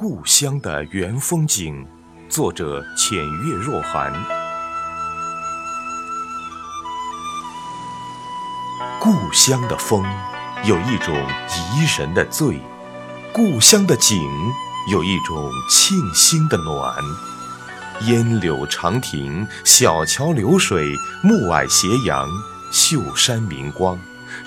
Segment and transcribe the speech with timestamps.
[0.00, 1.84] 故乡的原风景，
[2.28, 4.12] 作者浅月若寒。
[9.00, 10.04] 故乡的风
[10.62, 12.60] 有一种怡人的醉，
[13.32, 14.22] 故乡的景
[14.88, 16.94] 有一种沁心的暖。
[18.02, 20.94] 烟柳长亭，小桥流水，
[21.24, 22.28] 暮霭斜阳，
[22.70, 23.98] 秀山明光，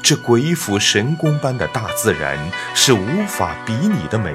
[0.02, 2.40] 这鬼斧神工般的大自然
[2.74, 4.34] 是无法比拟的美。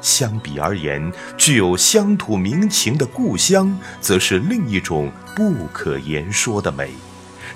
[0.00, 6.90] 相比而言，具有乡土民情的故乡，则是另一种不可言说的美。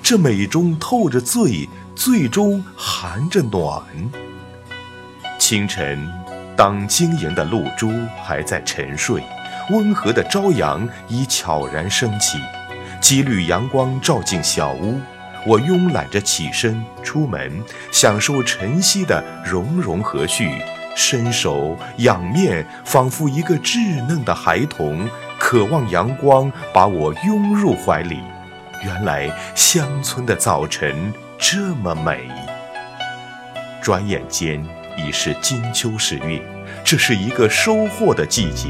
[0.03, 3.83] 这美中透着醉，醉中含着暖。
[5.39, 6.09] 清晨，
[6.57, 7.91] 当晶莹的露珠
[8.25, 9.23] 还在沉睡，
[9.71, 12.41] 温和的朝阳已悄然升起，
[13.01, 15.01] 几缕阳光照进小屋，
[15.47, 20.51] 我慵懒着起身出门，享受晨曦的融融和煦。
[20.95, 28.21] 伸手仰面，仿佛一个稚嫩的孩童，渴望阳光把我拥入怀里。
[28.85, 32.29] 原来乡村的早晨这么美。
[33.81, 34.65] 转眼间
[34.97, 36.41] 已是金秋十月，
[36.85, 38.69] 这是一个收获的季节。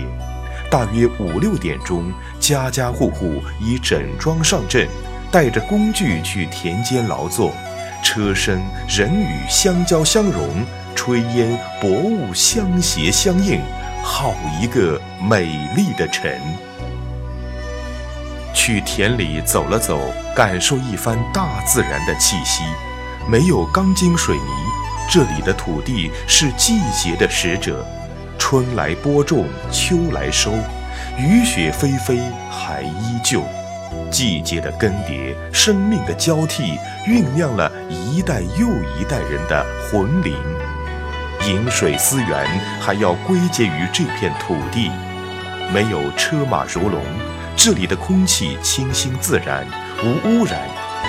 [0.71, 4.89] 大约五六点钟，家家户户已整装上阵，
[5.31, 7.53] 带着工具去田间劳作，
[8.03, 10.65] 车声人语相交相融。
[10.95, 13.61] 炊烟薄雾相携相映，
[14.03, 15.45] 好一个美
[15.77, 16.41] 丽的晨。
[18.55, 22.63] 去田里走了走，感受一番大自然的气息。
[23.29, 24.51] 没有钢筋水泥，
[25.11, 27.85] 这里的土地是季节的使者。
[28.39, 30.53] 春来播种，秋来收，
[31.19, 33.43] 雨雪霏霏还依旧。
[34.11, 38.67] 季节的更迭，生命的交替，酝酿了一代又
[38.99, 40.35] 一代人的魂灵。
[41.47, 42.47] 饮水思源，
[42.81, 44.91] 还要归结于这片土地。
[45.73, 47.03] 没有车马如龙，
[47.57, 49.67] 这里的空气清新自然，
[50.05, 50.61] 无污染。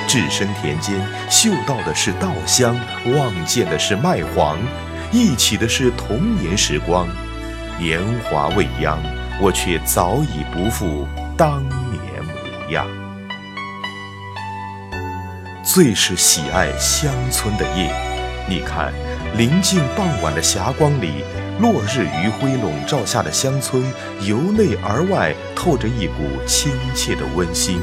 [0.08, 0.96] 置身田间，
[1.30, 2.76] 嗅到的是稻香，
[3.16, 4.58] 望见的是麦黄，
[5.12, 7.08] 忆起的是童年时光。
[7.78, 8.98] 年华未央，
[9.40, 12.88] 我却早已不复当年模样。
[15.64, 17.94] 最是喜爱乡村的夜，
[18.48, 18.92] 你看。
[19.36, 21.24] 临近傍晚的霞光里，
[21.60, 23.84] 落日余晖笼罩下的乡村，
[24.22, 26.14] 由内而外透着一股
[26.46, 27.82] 亲切的温馨。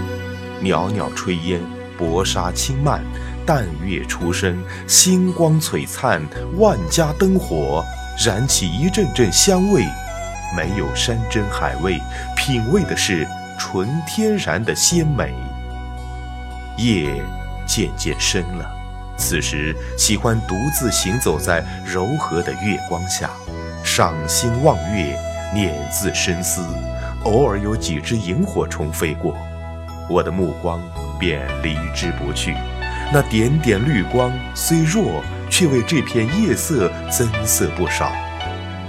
[0.60, 1.60] 袅袅炊烟，
[1.98, 3.02] 薄纱轻漫，
[3.44, 6.22] 淡月初升，星光璀璨，
[6.56, 7.84] 万家灯火，
[8.24, 9.84] 燃起一阵阵香味。
[10.56, 12.00] 没有山珍海味，
[12.36, 13.26] 品味的是
[13.58, 15.34] 纯天然的鲜美。
[16.76, 17.10] 夜
[17.66, 18.79] 渐渐深了。
[19.20, 23.30] 此时喜欢独自行走在柔和的月光下，
[23.84, 25.14] 赏星望月，
[25.54, 26.62] 念字深思。
[27.24, 29.36] 偶尔有几只萤火虫飞过，
[30.08, 30.80] 我的目光
[31.18, 32.56] 便离之不去。
[33.12, 38.10] 那点点绿光虽弱，却为这片夜色增色不少。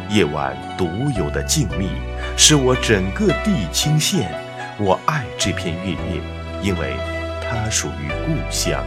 [0.10, 0.88] 夜晚独
[1.18, 1.90] 有的静谧，
[2.38, 4.32] 使我整个地倾现。
[4.80, 6.22] 我爱这片月夜，
[6.62, 6.96] 因为
[7.44, 8.82] 它属于故乡。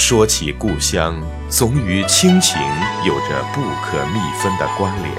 [0.00, 1.14] 说起故乡，
[1.50, 2.58] 总与亲情
[3.04, 5.14] 有着不可密分的关联，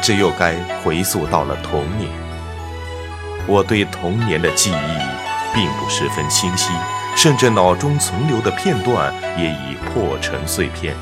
[0.00, 2.08] 这又该回溯到了童年。
[3.44, 6.70] 我对童年的记忆并不十分清晰，
[7.16, 10.94] 甚至脑中存留的片段也已破成碎片，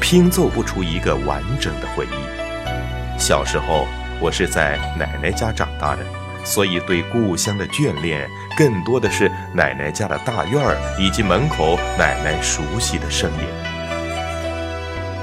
[0.00, 3.18] 拼凑不出一个完整的回忆。
[3.20, 3.88] 小时候，
[4.20, 6.19] 我是在奶奶家长大的。
[6.44, 13.40] 所以，对故乡的眷恋，更多的是奶奶家的大院儿以及门口奶奶熟悉的身影。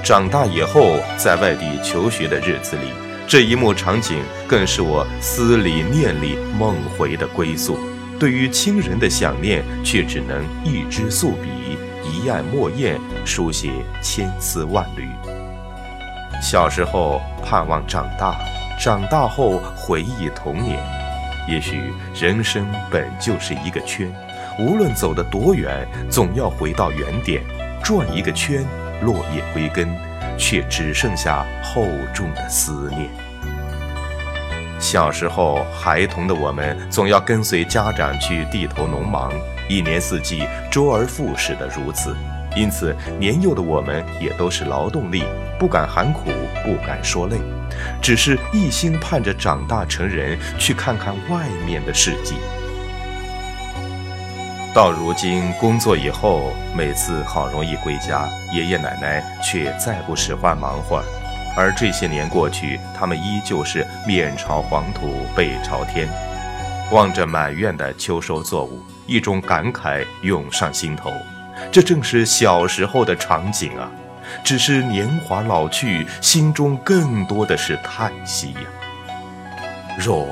[0.03, 2.91] 长大以后，在外地求学的日子里，
[3.27, 7.77] 这一幕场景更是我思里念里梦回的归宿。
[8.17, 15.07] 对于亲人的想念，却只能一支素笔，一案墨砚，书写千丝万缕。
[16.41, 18.35] 小时候盼望长大，
[18.79, 20.79] 长大后回忆童年。
[21.47, 24.11] 也许人生本就是一个圈，
[24.59, 27.41] 无论走得多远，总要回到原点，
[27.81, 28.65] 转一个圈，
[29.01, 29.87] 落叶归根，
[30.37, 33.09] 却只剩下厚重的思念。
[34.79, 39.31] 小时候，孩童的我们总要跟随家长去地头农忙，
[39.69, 42.15] 一年四季周而复始的如此，
[42.55, 45.23] 因此年幼的我们也都是劳动力，
[45.57, 46.29] 不敢喊苦，
[46.63, 47.37] 不敢说累。
[48.01, 52.35] 只是一心盼着长大成人，去看看外面的世界。
[54.73, 61.03] 到如今工作以后，每次好容易归家，爷爷奶奶却再不使唤忙活。
[61.55, 66.07] 而这些年过去，他们依旧是面朝黄土背朝天，
[66.91, 71.11] 望着满院的秋收作物，一种感慨涌上心头。
[71.71, 73.89] 这正是小时候的场景啊！
[74.43, 78.61] 只是年华老去，心中更多的是叹息呀。
[79.97, 80.27] 若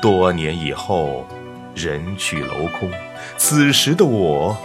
[0.00, 1.26] 多年以后，
[1.74, 2.90] 人去楼空，
[3.36, 4.56] 此时的我，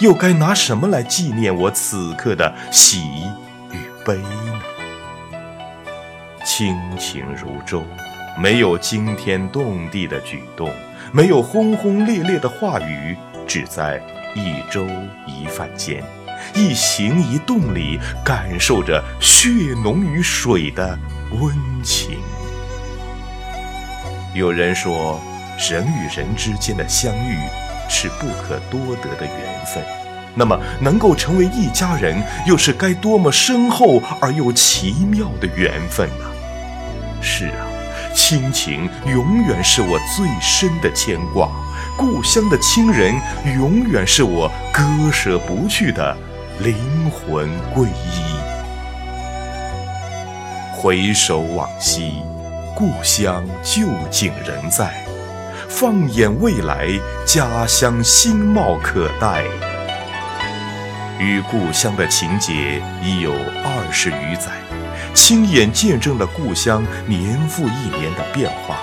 [0.00, 3.02] 又该拿什么来纪念我此刻的喜
[3.70, 4.60] 与悲呢？
[6.44, 7.82] 亲情如舟，
[8.38, 10.70] 没有惊天动地的举动，
[11.12, 13.16] 没有轰轰烈烈的话语，
[13.46, 14.02] 只在
[14.34, 14.86] 一粥
[15.26, 16.02] 一饭间，
[16.54, 19.48] 一行一动里，感受着血
[19.82, 20.98] 浓于水的
[21.40, 22.18] 温情。
[24.34, 25.20] 有人说，
[25.70, 27.36] 人与人之间的相遇
[27.88, 29.84] 是不可多得的缘分，
[30.34, 36.24] 那么能够成为一家人，又是该多么深厚而又奇妙的缘分呢？
[37.20, 37.66] 是啊，
[38.14, 41.48] 亲情永远是我最深的牵挂，
[41.96, 43.14] 故乡的亲人
[43.54, 46.16] 永远是我割舍不去的
[46.60, 46.74] 灵
[47.10, 48.36] 魂皈依。
[50.74, 52.22] 回首往昔，
[52.74, 54.88] 故乡旧景仍在；
[55.68, 56.88] 放眼未来，
[57.24, 59.44] 家乡新貌可待。
[61.18, 64.52] 与故乡的情结已有二十余载。
[65.14, 68.76] 亲眼见证了故乡年复一年的变化。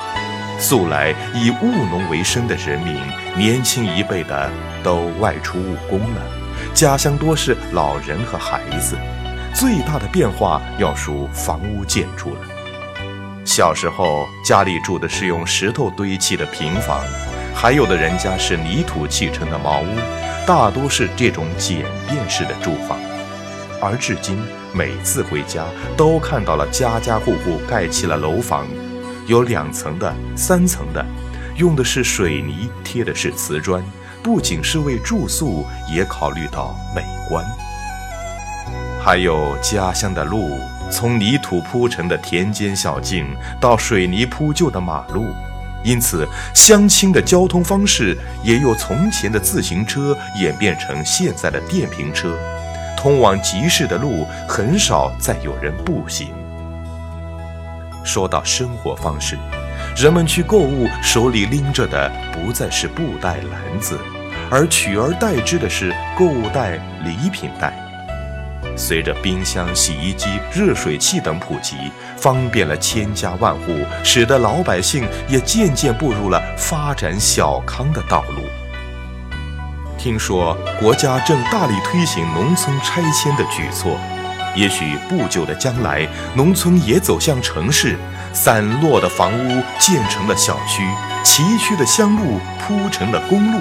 [0.59, 2.95] 素来以务农为生的人民，
[3.37, 4.49] 年轻一辈的
[4.83, 6.21] 都外出务工了，
[6.79, 8.95] 家乡多是老人和孩子。
[9.53, 12.39] 最大的变化要数房屋建筑了。
[13.43, 17.01] 小时候家里住的是用石头堆砌的平房，
[17.53, 19.97] 还有的人家是泥土砌成的茅屋，
[20.47, 22.97] 大多是这种简便式的住房。
[23.81, 24.41] 而至今，
[24.71, 25.65] 每次回家
[25.97, 28.65] 都看到了家家户户盖起了楼房，
[29.27, 31.05] 有两层的、三层的，
[31.57, 33.83] 用的是水泥，贴的是瓷砖，
[34.21, 37.45] 不仅是为住宿，也考虑到美观。
[39.01, 40.59] 还有家乡的路，
[40.91, 43.25] 从泥土铺成的田间小径
[43.59, 45.25] 到水泥铺就的马路，
[45.83, 52.37] 因此乡亲的交通方式也由从前的自行车演变成现在的电瓶车。
[52.97, 56.33] 通往集市的路很少再有人步行。
[58.03, 59.37] 说到生活方式，
[59.95, 63.99] 人们去购物手里拎着的不再是布袋篮子，
[64.49, 67.73] 而取而代之的是购物袋、礼品袋。
[68.77, 71.75] 随着冰箱、洗衣机、热水器等普及，
[72.15, 73.75] 方便了千家万户，
[74.05, 78.43] 使得老百姓也渐渐步入了发展小康的道路。
[79.97, 83.99] 听说国家正大力推行农村拆迁的举措，
[84.55, 87.97] 也许不久的将来，农村也走向城市，
[88.33, 90.83] 散落的房屋建成了小区，
[91.23, 93.59] 崎岖的乡路铺成了公路，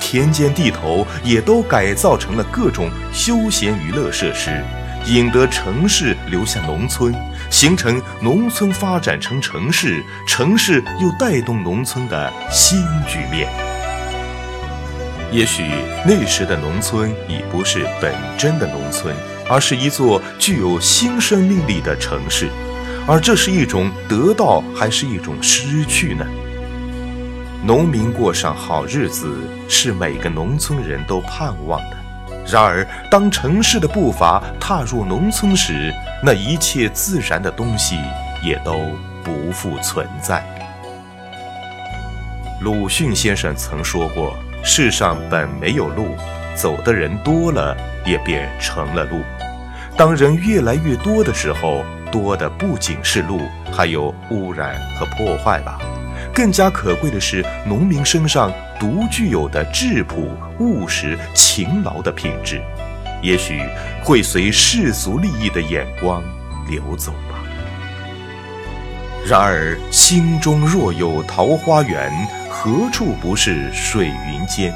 [0.00, 4.62] 田间地头也都改造成了各种休闲娱乐设施，
[5.06, 7.14] 引得城市流向农村，
[7.50, 13.48] 形成农村发展成城市，城市又带动农村的新局面。
[15.32, 15.64] 也许
[16.04, 19.14] 那时的农村已不是本真的农村，
[19.48, 22.48] 而是一座具有新生命力的城市，
[23.06, 26.26] 而这是一种得到还是一种失去呢？
[27.64, 31.96] 农民过上好日子是每个农村人都盼望的，
[32.46, 37.96] 然而当城市的步伐踏入农村时，那一切自然的东西
[38.42, 38.90] 也都
[39.22, 40.44] 不复存在。
[42.60, 44.34] 鲁迅先生曾说过。
[44.68, 46.16] 世上本没有路，
[46.56, 49.20] 走的人多了，也便成了路。
[49.96, 51.84] 当人越来越多的时候，
[52.16, 55.78] 多的不仅是路，还有污染和破坏吧。
[56.34, 62.62] 更加可贵的是，农民身上独具有的质朴、务实、勤劳的品质，
[63.22, 63.60] 也许
[64.02, 66.22] 会随世俗利益的眼光
[66.70, 67.36] 流走吧。
[69.26, 72.10] 然而，心中若有桃花源。
[72.48, 74.72] 何处不是水云间？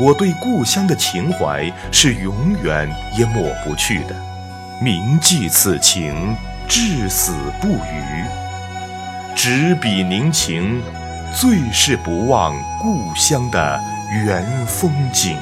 [0.00, 4.14] 我对故乡的情怀是永远也抹不去的。
[4.80, 6.34] 铭记此情，
[6.68, 8.24] 至死不渝。
[9.34, 10.82] 执笔凝情，
[11.34, 13.80] 最是不忘故乡的
[14.12, 15.38] 原风景。